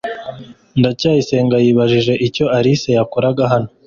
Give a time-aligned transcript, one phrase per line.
[0.79, 3.69] ndacyayisenga yibajije icyo alice yakoraga hano